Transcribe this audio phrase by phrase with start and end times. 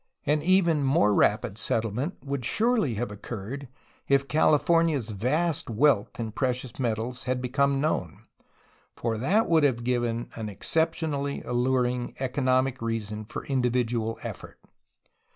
[0.25, 3.67] An even more rapid settlement would surely have occurred
[4.07, 8.23] if CaUfornia's vast wealth in precious metals had become known,
[8.97, 14.57] for that would have given an exceptionally alluring economic reason for individual effort.